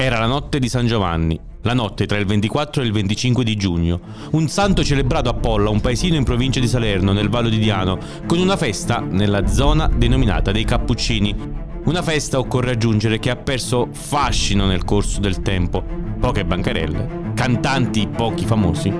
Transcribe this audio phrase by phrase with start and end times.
[0.00, 3.56] Era la notte di San Giovanni, la notte tra il 24 e il 25 di
[3.56, 3.98] giugno,
[4.30, 7.98] un santo celebrato a Polla, un paesino in provincia di Salerno, nel Vallo di Diano,
[8.24, 11.34] con una festa nella zona denominata dei Cappuccini.
[11.86, 15.82] Una festa, occorre aggiungere, che ha perso fascino nel corso del tempo.
[16.20, 18.94] Poche bancarelle, cantanti pochi famosi,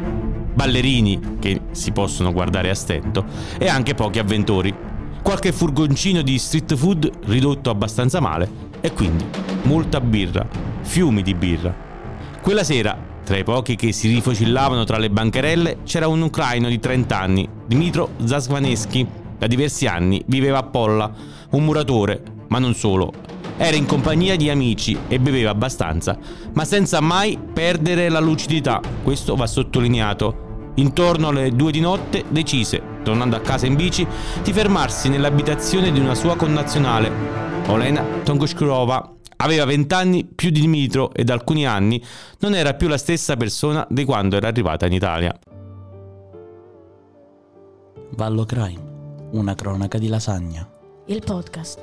[0.53, 3.25] ballerini che si possono guardare a stento
[3.57, 4.75] e anche pochi avventori.
[5.23, 9.25] Qualche furgoncino di street food ridotto abbastanza male e quindi
[9.63, 10.47] molta birra,
[10.81, 11.75] fiumi di birra.
[12.41, 16.79] Quella sera, tra i pochi che si rifocillavano tra le bancherelle, c'era un ucraino di
[16.79, 19.07] 30 anni, Dmitro Zasvaneschi.
[19.37, 21.13] Da diversi anni viveva a Polla,
[21.51, 23.13] un muratore, ma non solo.
[23.57, 26.17] Era in compagnia di amici e beveva abbastanza,
[26.55, 30.47] ma senza mai perdere la lucidità, questo va sottolineato.
[30.77, 34.07] Intorno alle due di notte decise, tornando a casa in bici,
[34.43, 37.11] di fermarsi nell'abitazione di una sua connazionale,
[37.69, 42.03] Olena Tongoshkurova, Aveva vent'anni più di Dimitro e da alcuni anni
[42.41, 45.39] non era più la stessa persona di quando era arrivata in Italia.
[48.17, 50.69] Vallo Crime, una cronaca di lasagna.
[51.07, 51.81] Il podcast.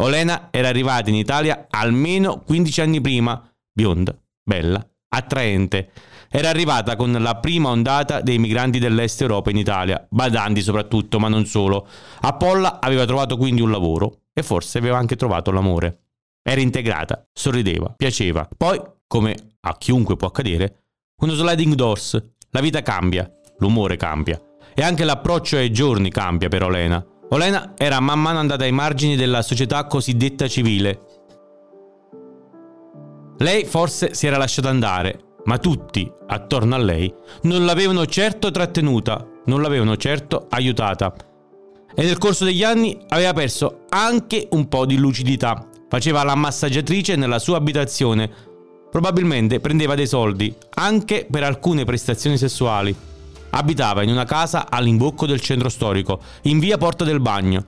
[0.00, 5.90] Olena era arrivata in Italia almeno 15 anni prima, bionda, bella, attraente
[6.30, 11.28] era arrivata con la prima ondata dei migranti dell'est Europa in Italia, badanti soprattutto, ma
[11.28, 11.88] non solo.
[12.20, 16.02] A Polla aveva trovato quindi un lavoro e forse aveva anche trovato l'amore.
[16.42, 18.46] Era integrata, sorrideva, piaceva.
[18.54, 20.84] Poi, come a chiunque può accadere,
[21.22, 22.22] uno sliding doors.
[22.50, 24.38] La vita cambia, l'umore cambia.
[24.74, 27.04] E anche l'approccio ai giorni cambia per Olena.
[27.30, 31.07] Olena era man mano andata ai margini della società cosiddetta civile.
[33.40, 39.24] Lei forse si era lasciata andare, ma tutti attorno a lei non l'avevano certo trattenuta,
[39.44, 41.14] non l'avevano certo aiutata.
[41.94, 45.68] E nel corso degli anni aveva perso anche un po' di lucidità.
[45.88, 48.28] Faceva la massaggiatrice nella sua abitazione.
[48.90, 52.94] Probabilmente prendeva dei soldi anche per alcune prestazioni sessuali.
[53.50, 57.64] Abitava in una casa all'imbocco del centro storico, in via Porta del Bagno.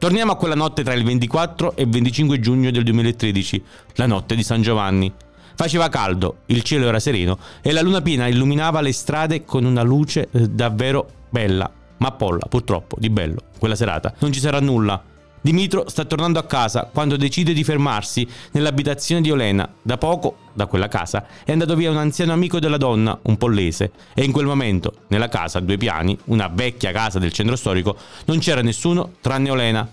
[0.00, 3.62] Torniamo a quella notte tra il 24 e il 25 giugno del 2013,
[3.96, 5.12] la notte di San Giovanni.
[5.54, 9.82] Faceva caldo, il cielo era sereno e la luna piena illuminava le strade con una
[9.82, 11.70] luce eh, davvero bella.
[11.98, 15.02] Ma Polla, purtroppo, di bello, quella serata non ci sarà nulla.
[15.42, 19.70] Dimitro sta tornando a casa quando decide di fermarsi nell'abitazione di Olena.
[19.82, 23.92] Da poco, da quella casa, è andato via un anziano amico della donna, un pollese,
[24.14, 27.96] e in quel momento, nella casa a due piani, una vecchia casa del centro storico,
[28.26, 29.88] non c'era nessuno tranne Olena,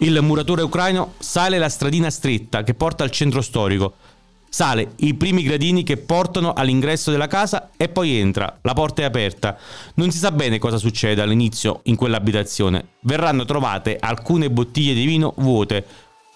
[0.00, 3.94] Il muratore ucraino sale la stradina stretta che porta al centro storico.
[4.46, 8.58] Sale i primi gradini che portano all'ingresso della casa e poi entra.
[8.60, 9.56] La porta è aperta.
[9.94, 12.88] Non si sa bene cosa succede all'inizio in quell'abitazione.
[13.00, 15.84] Verranno trovate alcune bottiglie di vino vuote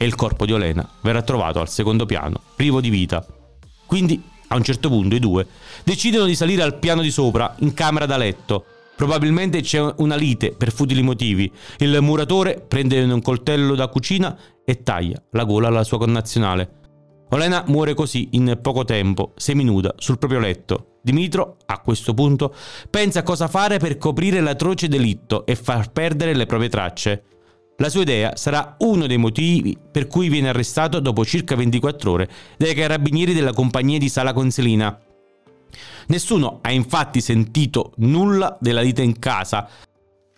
[0.02, 3.22] e il corpo di Olena verrà trovato al secondo piano, privo di vita.
[3.84, 5.46] Quindi, a un certo punto, i due
[5.84, 8.64] decidono di salire al piano di sopra, in camera da letto.
[8.96, 11.52] Probabilmente c'è una lite per futili motivi.
[11.76, 16.78] Il muratore prende un coltello da cucina e taglia la gola alla sua connazionale.
[17.32, 20.96] Olena muore così in poco tempo, seminuda, sul proprio letto.
[21.02, 22.54] Dimitro, a questo punto,
[22.88, 27.24] pensa a cosa fare per coprire l'atroce delitto e far perdere le proprie tracce.
[27.80, 32.28] La sua idea sarà uno dei motivi per cui viene arrestato dopo circa 24 ore
[32.58, 35.00] dai carabinieri della compagnia di Sala Conselina.
[36.08, 39.66] Nessuno ha infatti sentito nulla della lite in casa.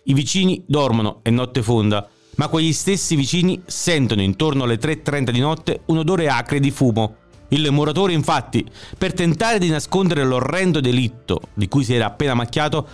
[0.04, 5.40] I vicini dormono, è notte fonda, ma quegli stessi vicini sentono intorno alle 3.30 di
[5.40, 7.16] notte un odore acre di fumo.
[7.48, 8.64] Il muratore infatti,
[8.96, 12.86] per tentare di nascondere l'orrendo delitto di cui si era appena macchiato,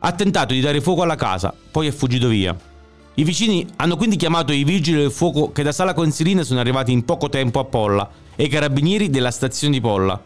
[0.00, 2.69] ha tentato di dare fuoco alla casa, poi è fuggito via.
[3.20, 6.90] I vicini hanno quindi chiamato i vigili del fuoco che da Sala Consilina sono arrivati
[6.90, 10.18] in poco tempo a Polla e i carabinieri della stazione di Polla.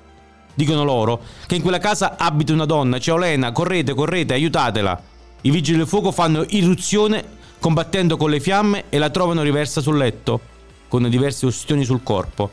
[0.54, 5.02] Dicono loro che in quella casa abita una donna, c'è Olena, correte, correte, aiutatela.
[5.40, 7.24] I vigili del fuoco fanno irruzione
[7.58, 10.40] combattendo con le fiamme e la trovano riversa sul letto,
[10.86, 12.48] con diverse ustioni sul corpo,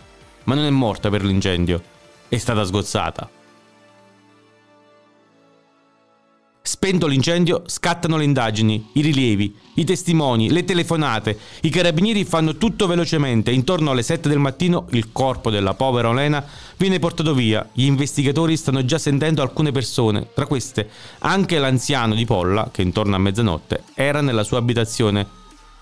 [0.45, 1.79] ma non è morta per l'incendio,
[2.27, 3.29] è stata sgozzata.
[6.83, 11.37] Spento l'incendio, scattano le indagini, i rilievi, i testimoni, le telefonate.
[11.61, 13.51] I carabinieri fanno tutto velocemente.
[13.51, 16.43] Intorno alle 7 del mattino il corpo della povera Olena
[16.77, 17.69] viene portato via.
[17.71, 20.89] Gli investigatori stanno già sentendo alcune persone, tra queste
[21.19, 25.27] anche l'anziano di Polla, che intorno a mezzanotte era nella sua abitazione.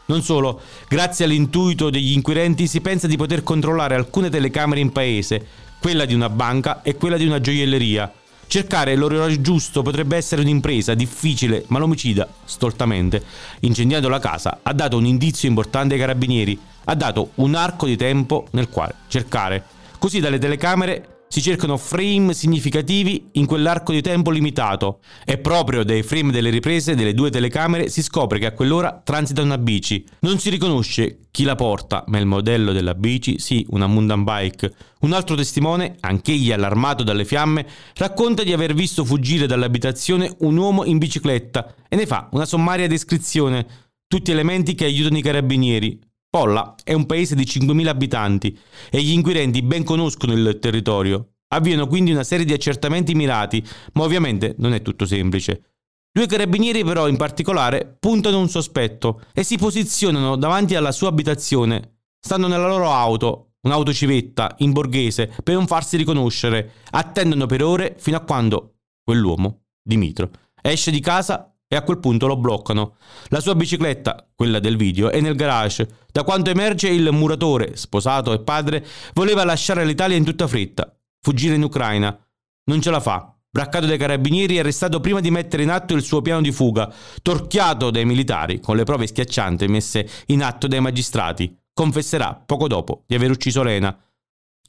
[0.08, 0.60] Non solo,
[0.90, 5.48] grazie all'intuito degli inquirenti si pensa di poter controllare alcune telecamere in paese,
[5.80, 8.14] quella di una banca e quella di una gioielleria
[8.50, 13.24] Cercare l'orologio giusto potrebbe essere un'impresa difficile, ma l'omicida, stoltamente,
[13.60, 17.96] incendiando la casa, ha dato un indizio importante ai carabinieri, ha dato un arco di
[17.96, 19.64] tempo nel quale cercare.
[20.00, 26.02] Così dalle telecamere si cercano frame significativi in quell'arco di tempo limitato e proprio dai
[26.02, 30.04] frame delle riprese delle due telecamere si scopre che a quell'ora transita una bici.
[30.22, 34.74] Non si riconosce chi la porta, ma il modello della bici, sì, una mountain bike.
[35.02, 40.84] Un altro testimone, anch'egli allarmato dalle fiamme, racconta di aver visto fuggire dall'abitazione un uomo
[40.84, 43.68] in bicicletta e ne fa una sommaria descrizione.
[44.08, 46.00] Tutti elementi che aiutano i carabinieri,
[46.30, 48.58] Polla è un paese di 5.000 abitanti
[48.92, 51.38] e gli inquirenti ben conoscono il territorio.
[51.52, 55.64] Avviano quindi una serie di accertamenti mirati, ma ovviamente non è tutto semplice.
[56.12, 62.02] Due carabinieri però in particolare puntano un sospetto e si posizionano davanti alla sua abitazione.
[62.20, 66.74] Stanno nella loro auto, un'auto civetta, in borghese, per non farsi riconoscere.
[66.92, 70.30] Attendono per ore fino a quando quell'uomo, Dimitro,
[70.62, 72.96] esce di casa e a quel punto lo bloccano.
[73.28, 75.88] La sua bicicletta, quella del video, è nel garage.
[76.12, 78.84] Da quanto emerge il muratore, sposato e padre,
[79.14, 82.20] voleva lasciare l'Italia in tutta fretta, fuggire in Ucraina.
[82.66, 83.36] Non ce la fa.
[83.52, 86.92] Braccato dai carabinieri e arrestato prima di mettere in atto il suo piano di fuga,
[87.22, 91.56] torchiato dai militari con le prove schiaccianti messe in atto dai magistrati.
[91.72, 93.96] Confesserà poco dopo di aver ucciso Lena.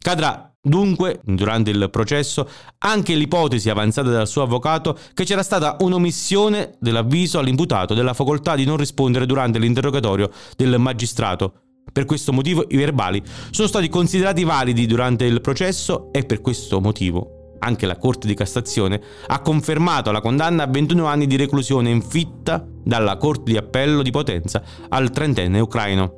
[0.02, 2.47] Cadrà Dunque, durante il processo,
[2.81, 8.67] anche l'ipotesi avanzata dal suo avvocato che c'era stata un'omissione dell'avviso all'imputato della facoltà di
[8.67, 11.52] non rispondere durante l'interrogatorio del magistrato.
[11.91, 16.79] Per questo motivo i verbali sono stati considerati validi durante il processo e per questo
[16.79, 21.91] motivo anche la Corte di Cassazione ha confermato la condanna a 21 anni di reclusione
[21.91, 26.12] infitta dalla Corte di Appello di Potenza al trentenne ucraino.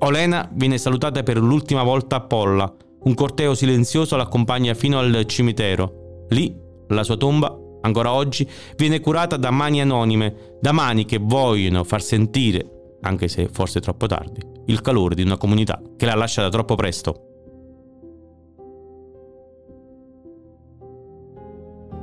[0.00, 2.72] Olena viene salutata per l'ultima volta a Polla,
[3.04, 6.26] un corteo silenzioso l'accompagna fino al cimitero.
[6.28, 6.56] Lì,
[6.88, 12.02] la sua tomba, ancora oggi, viene curata da mani anonime, da mani che vogliono far
[12.02, 16.74] sentire, anche se forse troppo tardi, il calore di una comunità che l'ha lasciata troppo
[16.74, 17.26] presto.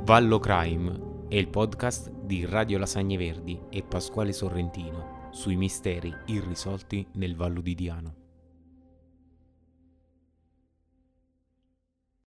[0.04, 7.06] Vallo Crime è il podcast di Radio Lasagne Verdi e Pasquale Sorrentino sui misteri irrisolti
[7.12, 8.19] nel Vallo di Diano.